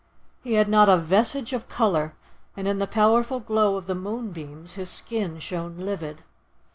He 0.43 0.53
had 0.53 0.67
not 0.67 0.89
a 0.89 0.97
vestige 0.97 1.53
of 1.53 1.69
colour, 1.69 2.15
and, 2.57 2.67
in 2.67 2.79
the 2.79 2.87
powerful 2.87 3.39
glow 3.39 3.75
of 3.75 3.85
the 3.85 3.93
moonbeams, 3.93 4.73
his 4.73 4.89
skin 4.89 5.37
shone 5.37 5.77
livid. 5.77 6.23